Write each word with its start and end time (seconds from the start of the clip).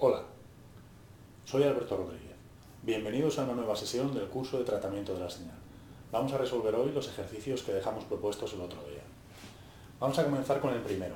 Hola, 0.00 0.22
soy 1.44 1.62
Alberto 1.62 1.96
Rodríguez. 1.96 2.34
Bienvenidos 2.82 3.38
a 3.38 3.44
una 3.44 3.52
nueva 3.52 3.76
sesión 3.76 4.12
del 4.12 4.26
curso 4.26 4.58
de 4.58 4.64
tratamiento 4.64 5.14
de 5.14 5.20
la 5.20 5.30
señal. 5.30 5.54
Vamos 6.10 6.32
a 6.32 6.38
resolver 6.38 6.74
hoy 6.74 6.90
los 6.90 7.06
ejercicios 7.06 7.62
que 7.62 7.72
dejamos 7.72 8.02
propuestos 8.06 8.52
el 8.54 8.60
otro 8.62 8.82
día. 8.88 9.04
Vamos 10.00 10.18
a 10.18 10.24
comenzar 10.24 10.60
con 10.60 10.74
el 10.74 10.80
primero, 10.80 11.14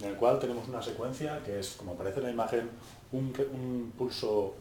en 0.00 0.08
el 0.08 0.16
cual 0.16 0.40
tenemos 0.40 0.66
una 0.66 0.82
secuencia 0.82 1.40
que 1.44 1.60
es, 1.60 1.76
como 1.76 1.92
aparece 1.92 2.18
en 2.18 2.24
la 2.24 2.32
imagen, 2.32 2.68
un, 3.12 3.92
pulso, 3.96 4.56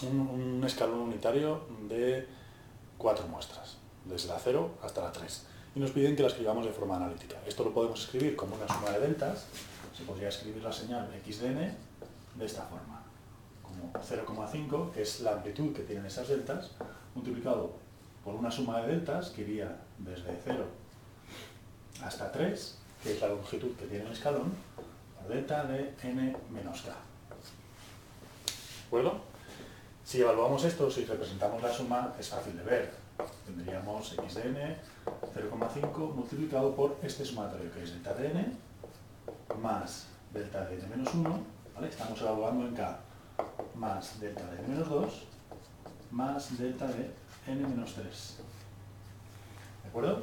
un, 0.00 0.64
escalón 0.64 1.00
unitario 1.00 1.60
de 1.86 2.26
cuatro 2.96 3.26
muestras, 3.26 3.76
desde 4.06 4.28
la 4.28 4.38
0 4.38 4.70
hasta 4.82 5.02
la 5.02 5.12
3. 5.12 5.55
Y 5.76 5.78
nos 5.78 5.90
piden 5.90 6.16
que 6.16 6.22
la 6.22 6.28
escribamos 6.28 6.64
de 6.64 6.72
forma 6.72 6.96
analítica. 6.96 7.36
Esto 7.46 7.62
lo 7.62 7.74
podemos 7.74 8.00
escribir 8.00 8.34
como 8.34 8.56
una 8.56 8.66
suma 8.66 8.92
de 8.92 9.00
deltas, 9.00 9.44
se 9.94 10.04
podría 10.04 10.30
escribir 10.30 10.62
la 10.62 10.72
señal 10.72 11.06
x 11.26 11.40
de 11.42 12.46
esta 12.46 12.62
forma, 12.62 13.02
como 13.62 13.92
0,5, 13.92 14.92
que 14.92 15.02
es 15.02 15.20
la 15.20 15.32
amplitud 15.32 15.74
que 15.74 15.82
tienen 15.82 16.06
esas 16.06 16.28
deltas, 16.28 16.70
multiplicado 17.14 17.74
por 18.24 18.34
una 18.34 18.50
suma 18.50 18.80
de 18.80 18.92
deltas 18.92 19.28
que 19.28 19.42
iría 19.42 19.76
desde 19.98 20.40
0 20.44 20.64
hasta 22.02 22.32
3, 22.32 22.78
que 23.02 23.12
es 23.12 23.20
la 23.20 23.28
longitud 23.28 23.76
que 23.76 23.84
tiene 23.84 24.06
el 24.06 24.12
escalón, 24.12 24.54
por 25.18 25.28
delta 25.28 25.64
de 25.64 25.92
n 26.02 26.36
menos 26.48 26.80
k. 26.80 26.96
¿De? 28.90 29.12
Si 30.04 30.22
evaluamos 30.22 30.64
esto, 30.64 30.90
si 30.90 31.04
representamos 31.04 31.62
la 31.62 31.70
suma, 31.70 32.14
es 32.18 32.30
fácil 32.30 32.56
de 32.56 32.62
ver. 32.62 33.05
Tendríamos 33.44 34.12
x 34.12 34.34
de 34.34 34.48
n 34.48 34.76
0,5 35.34 36.14
multiplicado 36.14 36.74
por 36.74 36.96
este 37.02 37.24
sumatorio, 37.24 37.72
que 37.72 37.82
es 37.82 37.90
delta 37.90 38.14
de 38.14 38.30
n, 38.30 38.52
más 39.60 40.06
delta 40.32 40.64
de 40.66 40.76
n 40.76 40.86
menos 40.88 41.14
1, 41.14 41.56
Estamos 41.84 42.20
evaluando 42.22 42.66
en 42.66 42.74
K 42.74 42.98
más 43.74 44.18
delta 44.18 44.46
de 44.46 44.58
n 44.58 44.68
menos 44.68 44.88
2 44.88 45.24
más 46.10 46.58
delta 46.58 46.86
de 46.86 47.10
n 47.46 47.68
menos 47.68 47.94
3. 47.94 48.36
¿De 49.82 49.88
acuerdo? 49.90 50.22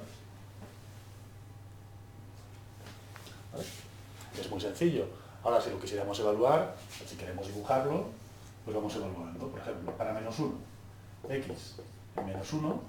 Es 4.39 4.49
muy 4.49 4.59
sencillo. 4.59 5.05
Ahora, 5.44 5.61
si 5.61 5.69
lo 5.69 5.80
quisiéramos 5.80 6.19
evaluar, 6.19 6.75
si 7.05 7.16
queremos 7.16 7.45
dibujarlo, 7.45 8.08
pues 8.66 8.75
vamos 8.75 8.95
evaluando. 8.95 9.47
Por 9.47 9.59
ejemplo, 9.59 9.91
para 9.95 10.14
menos 10.14 10.39
1, 10.39 10.53
x 11.30 11.75
menos 12.22 12.53
1, 12.53 12.81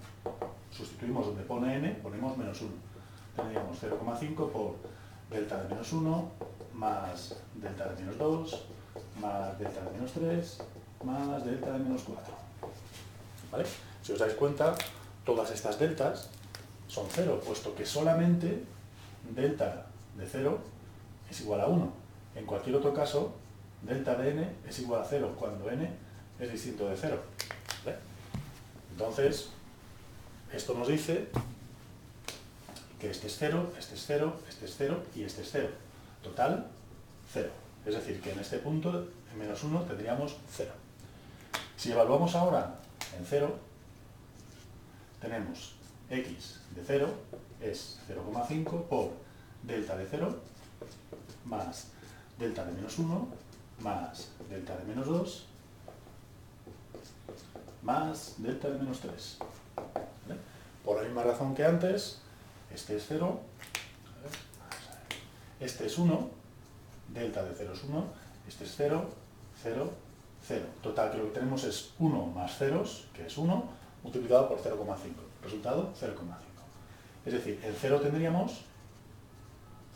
sustituimos 0.70 1.27
donde 1.27 1.42
pone 1.42 1.77
n, 1.77 1.89
ponemos 2.03 2.36
menos 2.36 2.61
1. 2.61 2.70
Tendríamos 3.36 3.77
0,5 3.83 4.50
por 4.50 4.77
delta 5.31 5.62
de 5.62 5.69
menos 5.69 5.92
1 5.92 6.31
más 6.75 7.36
delta 7.55 7.89
de 7.89 8.03
menos 8.03 8.19
2 8.19 8.62
más 9.20 9.58
delta 9.58 9.81
de 9.83 9.91
menos 9.91 10.12
3 10.12 10.58
más 11.05 11.44
delta 11.44 11.72
de 11.72 11.78
menos 11.78 12.03
4. 12.03 12.34
¿Vale? 13.50 13.64
Si 14.03 14.12
os 14.12 14.19
dais 14.19 14.34
cuenta, 14.34 14.75
todas 15.25 15.50
estas 15.50 15.78
deltas 15.78 16.28
son 16.88 17.06
0, 17.11 17.41
puesto 17.44 17.75
que 17.75 17.86
solamente 17.86 18.64
delta 19.34 19.86
de 20.16 20.27
0 20.27 20.59
es 21.31 21.41
igual 21.41 21.61
a 21.61 21.66
1. 21.66 21.92
En 22.36 22.47
cualquier 22.47 22.77
otro 22.77 22.92
caso, 22.92 23.33
delta 23.83 24.14
de 24.16 24.31
n 24.31 24.53
es 24.69 24.78
igual 24.81 25.03
a 25.03 25.05
0, 25.05 25.34
cuando 25.38 25.70
n 25.70 25.88
es 26.38 26.53
distinto 26.53 26.88
de 26.88 26.97
0. 26.97 27.19
Entonces, 28.95 29.48
esto 30.53 30.75
nos 30.75 30.87
dice 30.87 31.27
que 33.00 33.11
este 33.11 33.27
es 33.27 33.37
0, 33.41 33.73
este 33.77 33.97
es 33.97 34.05
0, 34.06 34.41
este 34.48 34.67
es 34.67 34.75
0 34.78 35.03
y 35.17 35.25
este 35.25 35.42
es 35.42 35.48
0. 35.50 35.69
Total, 36.23 36.69
0. 37.33 37.50
Es 37.84 37.95
decir, 37.97 38.21
que 38.21 38.31
en 38.31 38.38
este 38.38 38.59
punto, 38.59 39.09
en 39.33 39.38
menos 39.38 39.65
1, 39.65 39.83
tendríamos 39.83 40.37
0. 40.53 40.71
Si 41.77 41.91
evaluamos 41.91 42.37
ahora 42.37 42.77
en 43.19 43.27
0, 43.27 43.59
tenemos 45.21 45.75
x 46.09 46.60
de 46.77 46.83
0 46.87 47.12
es 47.60 47.99
0,5 48.09 48.84
por 48.84 49.12
delta 49.62 49.97
de 49.97 50.06
0 50.10 50.38
más 51.47 51.88
delta 52.38 52.65
de 52.65 52.72
menos 52.72 52.99
1 52.99 53.28
más 53.81 54.28
delta 54.50 54.77
de 54.77 54.84
menos 54.84 55.06
2 55.06 55.47
más 57.84 58.34
delta 58.39 58.69
de 58.69 58.78
menos 58.78 59.00
3. 59.00 59.39
Por 60.84 60.97
la 60.97 61.03
misma 61.05 61.22
razón 61.22 61.55
que 61.55 61.65
antes, 61.65 62.19
este 62.75 62.97
es 62.97 63.05
0, 63.09 63.41
este 65.61 65.87
es 65.87 65.97
1, 65.97 66.31
delta 67.09 67.43
de 67.43 67.55
0 67.56 67.72
es 67.75 67.84
1, 67.84 68.05
este 68.49 68.65
es 68.65 68.75
0, 68.77 69.09
0, 69.62 69.91
0. 70.47 70.67
Total, 70.83 71.11
que 71.11 71.19
lo 71.19 71.25
que 71.25 71.31
tenemos 71.31 71.65
es 71.65 71.93
1 71.99 72.27
más 72.27 72.59
ceros, 72.59 73.06
que 73.15 73.27
es 73.27 73.39
1, 73.39 73.65
multiplicado 74.03 74.49
por 74.49 74.59
0,5. 74.59 74.97
Resultado, 75.43 75.93
0,5. 76.01 76.15
Es 77.25 77.33
decir, 77.33 77.61
el 77.65 77.75
0 77.75 78.01
tendríamos 78.01 78.62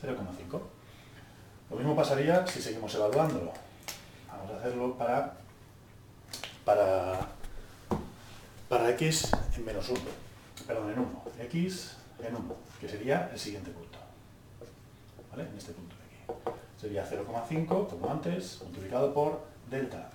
0,5. 0.02 0.60
Lo 1.70 1.76
mismo 1.76 1.94
pasaría 1.94 2.46
si 2.46 2.62
seguimos 2.62 2.94
evaluándolo. 2.94 3.52
Vamos 4.28 4.50
a 4.52 4.56
hacerlo 4.56 4.96
para, 4.96 5.34
para 6.64 7.17
x 8.98 9.30
en 9.56 9.64
menos 9.64 9.88
1, 9.88 10.00
perdón, 10.66 10.90
en 10.90 10.98
1. 10.98 11.22
x 11.44 11.96
en 12.18 12.34
1, 12.34 12.56
que 12.80 12.88
sería 12.88 13.30
el 13.32 13.38
siguiente 13.38 13.70
punto. 13.70 13.98
¿Vale? 15.30 15.48
En 15.48 15.56
este 15.56 15.72
punto 15.72 15.94
de 15.96 16.02
aquí. 16.02 16.58
Sería 16.80 17.08
0,5, 17.08 17.88
como 17.88 18.10
antes, 18.10 18.60
multiplicado 18.64 19.14
por 19.14 19.40
delta. 19.70 20.10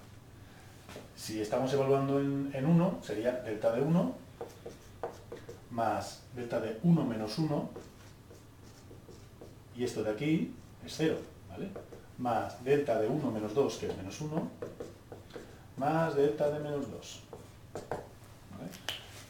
Si 1.16 1.42
estamos 1.42 1.72
evaluando 1.74 2.20
en, 2.20 2.52
en 2.54 2.66
1, 2.66 3.00
sería 3.02 3.32
delta 3.32 3.72
de 3.72 3.82
1 3.82 4.24
más 5.74 6.22
delta 6.36 6.60
de 6.60 6.78
1 6.84 7.04
menos 7.06 7.38
1, 7.40 7.70
y 9.76 9.84
esto 9.84 10.04
de 10.04 10.12
aquí 10.12 10.54
es 10.86 10.94
0, 10.98 11.18
¿vale? 11.50 11.70
Más 12.18 12.64
delta 12.64 13.00
de 13.00 13.08
1 13.08 13.32
menos 13.32 13.56
2, 13.56 13.78
que 13.78 13.88
es 13.88 13.98
menos 13.98 14.22
1, 14.22 14.50
más 15.78 16.16
delta 16.16 16.52
de 16.52 16.60
menos 16.60 16.92
2. 16.92 17.24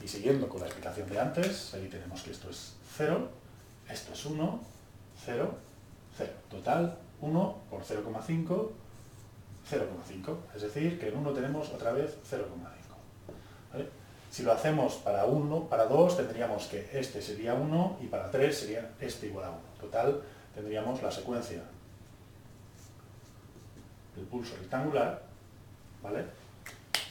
Y 0.03 0.07
siguiendo 0.07 0.49
con 0.49 0.59
la 0.59 0.67
explicación 0.67 1.09
de 1.09 1.19
antes, 1.19 1.73
ahí 1.73 1.87
tenemos 1.87 2.21
que 2.23 2.31
esto 2.31 2.49
es 2.49 2.73
0, 2.97 3.29
esto 3.89 4.13
es 4.13 4.25
1, 4.25 4.59
0, 5.25 5.55
0. 6.17 6.31
Total, 6.49 6.97
1 7.21 7.57
por 7.69 7.83
0,5, 7.83 8.69
0,5. 9.71 10.37
Es 10.55 10.61
decir, 10.61 10.99
que 10.99 11.07
en 11.07 11.17
1 11.17 11.31
tenemos 11.31 11.69
otra 11.69 11.93
vez 11.93 12.17
0,5. 12.29 13.85
Si 14.29 14.43
lo 14.43 14.51
hacemos 14.51 14.95
para 14.95 15.25
1, 15.25 15.69
para 15.69 15.85
2 15.85 16.17
tendríamos 16.17 16.65
que 16.65 16.89
este 16.91 17.21
sería 17.21 17.53
1 17.53 17.99
y 18.01 18.07
para 18.07 18.29
3 18.29 18.57
sería 18.57 18.91
este 18.99 19.27
igual 19.27 19.45
a 19.45 19.49
1. 19.51 19.59
Total, 19.79 20.21
tendríamos 20.53 21.01
la 21.01 21.11
secuencia 21.11 21.61
del 24.15 24.25
pulso 24.25 24.55
rectangular, 24.57 25.21
¿vale? 26.01 26.25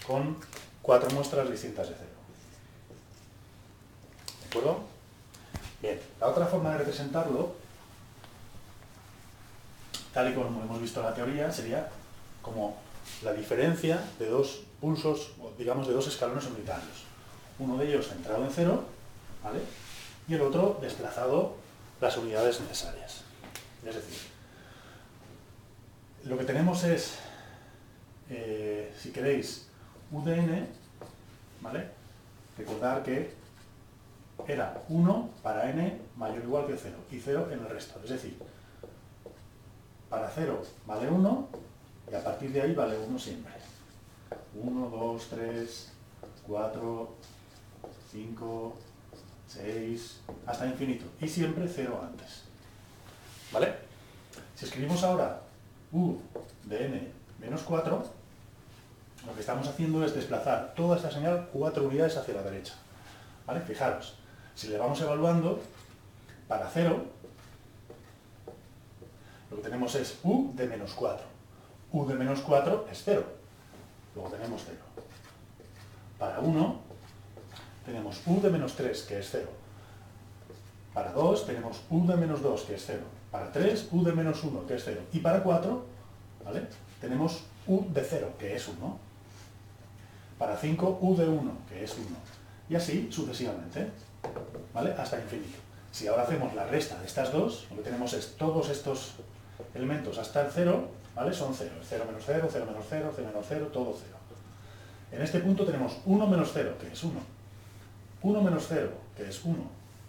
Con 0.06 0.36
cuatro 0.82 1.10
muestras 1.10 1.48
distintas 1.48 1.88
de 1.88 1.94
0. 1.96 2.21
¿De 4.52 4.58
acuerdo? 4.58 4.82
Bien, 5.80 5.98
la 6.20 6.26
otra 6.26 6.44
forma 6.44 6.72
de 6.72 6.78
representarlo, 6.78 7.54
tal 10.12 10.30
y 10.30 10.34
como 10.34 10.62
hemos 10.62 10.78
visto 10.78 11.00
en 11.00 11.06
la 11.06 11.14
teoría, 11.14 11.50
sería 11.50 11.88
como 12.42 12.76
la 13.22 13.32
diferencia 13.32 14.04
de 14.18 14.28
dos 14.28 14.64
pulsos, 14.78 15.32
digamos 15.56 15.88
de 15.88 15.94
dos 15.94 16.06
escalones 16.06 16.44
unitarios. 16.44 17.04
Uno 17.58 17.78
de 17.78 17.88
ellos 17.88 18.08
centrado 18.08 18.44
en 18.44 18.50
cero, 18.50 18.84
¿vale? 19.42 19.60
Y 20.28 20.34
el 20.34 20.42
otro 20.42 20.78
desplazado 20.82 21.56
las 22.02 22.14
unidades 22.18 22.60
necesarias. 22.60 23.22
Es 23.86 23.94
decir, 23.94 24.18
lo 26.24 26.36
que 26.36 26.44
tenemos 26.44 26.84
es, 26.84 27.14
eh, 28.28 28.92
si 29.00 29.12
queréis, 29.12 29.66
UDN, 30.10 30.66
¿vale? 31.62 31.88
Recordar 32.58 33.02
que 33.02 33.40
era 34.48 34.82
1 34.88 35.30
para 35.42 35.70
n 35.70 36.00
mayor 36.16 36.40
o 36.40 36.44
igual 36.44 36.66
que 36.66 36.76
0 36.76 36.96
y 37.10 37.20
0 37.20 37.48
en 37.50 37.60
el 37.60 37.68
resto. 37.68 38.00
Es 38.02 38.10
decir, 38.10 38.38
para 40.08 40.28
0 40.28 40.62
vale 40.86 41.08
1 41.08 41.48
y 42.10 42.14
a 42.14 42.24
partir 42.24 42.52
de 42.52 42.62
ahí 42.62 42.74
vale 42.74 42.98
1 42.98 43.18
siempre. 43.18 43.52
1, 44.54 44.88
2, 44.90 45.28
3, 45.30 45.92
4, 46.46 47.14
5, 48.10 48.76
6, 49.48 50.20
hasta 50.46 50.66
infinito. 50.66 51.06
Y 51.20 51.28
siempre 51.28 51.68
0 51.68 52.00
antes. 52.02 52.42
¿Vale? 53.52 53.74
Si 54.54 54.64
escribimos 54.64 55.02
ahora 55.04 55.40
u 55.92 56.16
de 56.64 56.86
n 56.86 57.12
menos 57.38 57.62
4, 57.62 58.04
lo 59.26 59.34
que 59.34 59.40
estamos 59.40 59.68
haciendo 59.68 60.04
es 60.04 60.14
desplazar 60.14 60.74
toda 60.74 60.96
esta 60.96 61.10
señal 61.10 61.48
4 61.52 61.84
unidades 61.84 62.16
hacia 62.16 62.34
la 62.34 62.42
derecha. 62.42 62.74
¿Vale? 63.46 63.60
Fijaros, 63.60 64.18
si 64.54 64.68
le 64.68 64.78
vamos 64.78 65.00
evaluando, 65.00 65.60
Para 66.52 66.68
0, 66.68 67.02
lo 69.50 69.56
que 69.56 69.62
tenemos 69.62 69.94
es 69.94 70.18
u 70.22 70.52
de 70.54 70.66
menos 70.66 70.92
4. 70.92 71.24
u 71.92 72.04
de 72.04 72.14
menos 72.14 72.40
4 72.40 72.88
es 72.92 73.02
0. 73.06 73.24
Luego 74.14 74.28
tenemos 74.28 74.62
0. 74.66 74.78
Para 76.18 76.40
1 76.40 76.80
tenemos 77.86 78.20
u 78.26 78.40
de 78.42 78.50
menos 78.50 78.74
3, 78.74 79.02
que 79.02 79.18
es 79.20 79.28
0. 79.32 79.48
Para 80.92 81.12
2 81.12 81.46
tenemos 81.46 81.80
u 81.88 82.06
de 82.06 82.16
menos 82.16 82.42
2, 82.42 82.62
que 82.64 82.74
es 82.74 82.84
0. 82.86 83.00
Para 83.30 83.50
3, 83.50 83.88
u 83.92 84.04
de 84.04 84.12
menos 84.12 84.44
1, 84.44 84.66
que 84.66 84.74
es 84.74 84.84
0. 84.84 85.00
Y 85.14 85.20
para 85.20 85.42
4, 85.42 85.86
¿vale? 86.44 86.68
Tenemos 87.00 87.44
u 87.66 87.86
de 87.88 88.04
0, 88.04 88.34
que 88.38 88.56
es 88.56 88.68
1. 88.68 88.98
Para 90.38 90.58
5, 90.58 90.98
u 91.00 91.16
de 91.16 91.28
1, 91.28 91.52
que 91.66 91.82
es 91.82 91.94
1. 91.94 92.04
Y 92.68 92.74
así 92.74 93.08
sucesivamente, 93.10 93.90
¿vale? 94.74 94.92
Hasta 94.92 95.20
infinito. 95.20 95.58
Si 95.90 96.06
ahora 96.06 96.22
hacemos 96.22 96.54
la 96.54 96.66
resta 96.66 96.98
de 96.98 97.06
estas 97.06 97.32
dos, 97.32 97.66
lo 97.70 97.76
que 97.76 97.82
tenemos 97.82 98.12
es 98.14 98.36
todos 98.36 98.70
estos 98.70 99.14
elementos 99.74 100.18
hasta 100.18 100.42
el 100.42 100.50
0, 100.50 100.88
¿vale? 101.14 101.32
Son 101.32 101.54
0. 101.54 101.70
0 101.82 102.04
menos 102.06 102.22
0, 102.26 102.48
0 102.50 102.66
menos 102.66 102.84
0, 102.88 103.12
0 103.14 103.28
menos 103.28 103.46
0, 103.48 103.70
todo 103.72 103.94
0. 103.98 104.16
En 105.12 105.20
este 105.20 105.40
punto 105.40 105.66
tenemos 105.66 105.98
1 106.06 106.26
menos 106.26 106.50
0, 106.54 106.76
que 106.80 106.90
es 106.90 107.04
1. 107.04 107.20
1 108.22 108.42
menos 108.42 108.66
0, 108.68 108.90
que 109.16 109.28
es 109.28 109.44
1. 109.44 109.56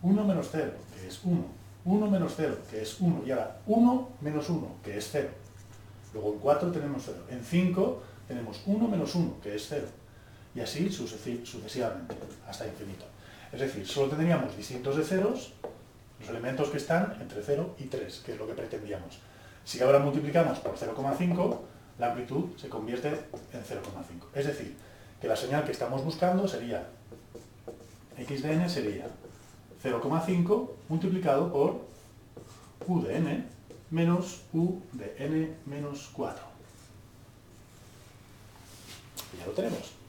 1 0.02 0.24
menos 0.26 0.48
0, 0.52 0.72
que 0.94 1.08
es 1.08 1.20
1. 1.24 1.46
1 1.86 2.10
menos 2.10 2.34
0, 2.38 2.58
que 2.70 2.82
es 2.82 3.00
1. 3.02 3.24
Y 3.26 3.32
ahora 3.32 3.58
1 3.68 4.10
menos 4.22 4.50
1, 4.50 4.76
que 4.84 4.98
es 4.98 5.10
0. 5.12 5.28
Luego 6.14 6.34
en 6.34 6.40
4 6.40 6.72
tenemos 6.72 7.04
0. 7.06 7.18
En 7.30 7.44
5 7.44 8.04
tenemos 8.28 8.62
1 8.66 8.88
menos 8.88 9.14
1, 9.16 9.42
que 9.42 9.56
es 9.56 9.66
0. 9.68 9.86
Y 10.56 10.62
así 10.62 10.90
sucesivamente, 10.90 12.16
hasta 12.48 12.68
infinito. 12.68 13.06
Es 13.54 13.60
decir, 13.60 13.88
solo 13.88 14.10
tendríamos 14.10 14.58
distintos 14.58 14.98
de 14.98 15.04
ceros 15.04 15.54
los 16.20 16.30
elementos 16.30 16.70
que 16.70 16.78
están 16.78 17.18
entre 17.22 17.44
0 17.44 17.76
y 17.78 17.84
3, 17.86 18.24
que 18.26 18.32
es 18.32 18.38
lo 18.38 18.48
que 18.48 18.54
pretendíamos. 18.54 19.20
Si 19.64 19.80
ahora 19.82 20.00
multiplicamos 20.00 20.58
por 20.60 20.76
0,5, 20.76 21.60
la 22.00 22.08
amplitud 22.08 22.58
se 22.58 22.68
convierte 22.68 23.10
en 23.10 23.64
0,5. 23.64 24.26
Es 24.34 24.48
decir, 24.48 24.76
que 25.22 25.28
la 25.28 25.36
señal 25.36 25.64
que 25.66 25.72
estamos 25.72 26.04
buscando 26.04 26.48
sería, 26.48 26.88
x 28.18 28.42
de 28.42 28.54
n 28.54 28.68
sería 28.68 29.08
0,5 29.84 30.70
multiplicado 30.90 31.52
por 31.52 31.86
u 32.88 33.02
de 33.02 33.18
n 33.18 33.46
menos 33.92 34.42
u 34.52 34.82
de 34.94 35.14
n 35.20 35.54
menos 35.68 36.10
4. 36.14 36.44
Y 39.34 39.38
ya 39.40 39.46
lo 39.46 39.52
tenemos. 39.52 40.03